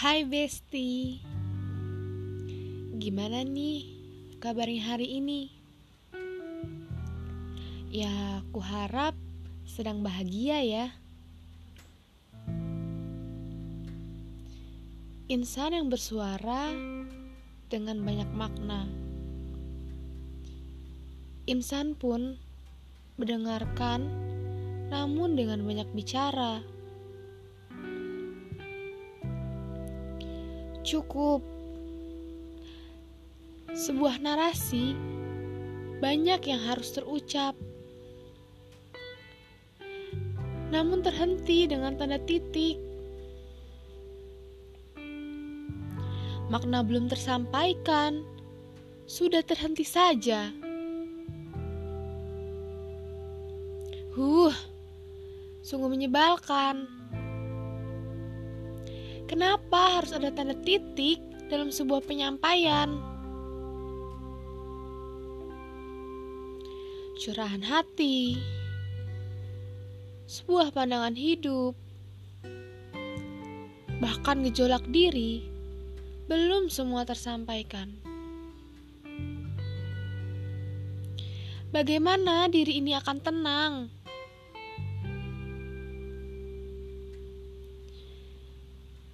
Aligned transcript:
Hai 0.00 0.24
Besti. 0.24 1.20
Gimana 2.96 3.44
nih 3.44 3.84
kabarnya 4.40 4.96
hari 4.96 5.20
ini? 5.20 5.52
Ya, 7.92 8.40
aku 8.40 8.64
harap 8.64 9.12
sedang 9.68 10.00
bahagia 10.00 10.64
ya. 10.64 10.86
Insan 15.28 15.76
yang 15.76 15.92
bersuara 15.92 16.72
dengan 17.68 18.00
banyak 18.00 18.30
makna. 18.32 18.88
Insan 21.44 21.92
pun 21.92 22.40
mendengarkan 23.20 24.08
namun 24.88 25.36
dengan 25.36 25.60
banyak 25.60 25.92
bicara 25.92 26.64
cukup. 30.82 31.44
Sebuah 33.70 34.18
narasi 34.18 34.98
banyak 36.00 36.40
yang 36.48 36.60
harus 36.64 36.90
terucap, 36.96 37.54
namun 40.74 41.04
terhenti 41.04 41.70
dengan 41.70 41.94
tanda 41.94 42.18
titik. 42.24 42.80
Makna 46.50 46.82
belum 46.82 47.06
tersampaikan, 47.06 48.26
sudah 49.06 49.46
terhenti 49.46 49.86
saja. 49.86 50.50
Huh, 54.10 54.54
sungguh 55.62 55.86
menyebalkan. 55.86 56.90
Kenapa 59.30 60.02
harus 60.02 60.10
ada 60.10 60.34
tanda 60.34 60.58
titik 60.58 61.22
dalam 61.46 61.70
sebuah 61.70 62.02
penyampaian? 62.02 62.98
Curahan 67.14 67.62
hati, 67.62 68.42
sebuah 70.26 70.74
pandangan 70.74 71.14
hidup, 71.14 71.78
bahkan 74.02 74.42
gejolak 74.50 74.82
diri, 74.90 75.46
belum 76.26 76.66
semua 76.66 77.06
tersampaikan. 77.06 78.02
Bagaimana 81.70 82.50
diri 82.50 82.82
ini 82.82 82.98
akan 82.98 83.18
tenang? 83.22 83.74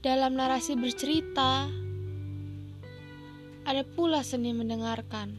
Dalam 0.00 0.32
narasi 0.32 0.80
bercerita, 0.80 1.68
ada 3.68 3.84
pula 3.84 4.24
seni 4.24 4.56
mendengarkan. 4.56 5.36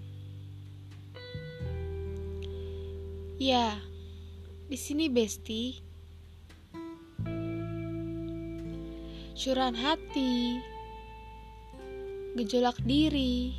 Ya, 3.41 3.73
di 4.69 4.77
sini 4.77 5.09
Besti. 5.09 5.81
Curahan 9.33 9.73
hati, 9.73 10.61
gejolak 12.37 12.77
diri, 12.85 13.57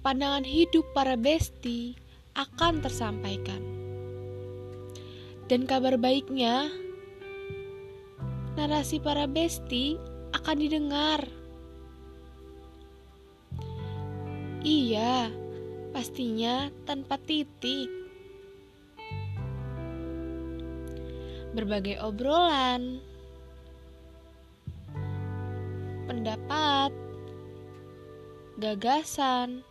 pandangan 0.00 0.48
hidup 0.48 0.88
para 0.96 1.20
besti 1.20 1.92
akan 2.32 2.80
tersampaikan. 2.80 3.60
Dan 5.52 5.68
kabar 5.68 6.00
baiknya, 6.00 6.72
narasi 8.58 8.98
para 8.98 9.30
besti 9.30 9.94
akan 10.34 10.56
didengar. 10.58 11.22
Iya, 14.66 15.30
pastinya 15.94 16.66
tanpa 16.82 17.22
titik. 17.22 17.86
Berbagai 21.54 22.02
obrolan, 22.02 22.98
pendapat, 26.10 26.90
gagasan, 28.58 29.62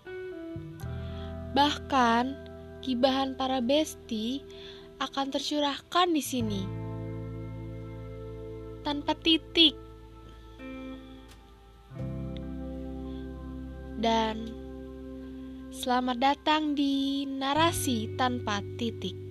bahkan 1.51 2.39
kibahan 2.79 3.35
para 3.35 3.59
besti 3.59 4.47
akan 5.03 5.27
tercurahkan 5.35 6.07
di 6.15 6.23
sini 6.23 6.76
tanpa 8.87 9.19
titik. 9.19 9.75
Dan 13.99 14.47
selamat 15.75 16.17
datang 16.23 16.71
di 16.71 17.27
narasi 17.27 18.15
tanpa 18.15 18.63
titik. 18.79 19.26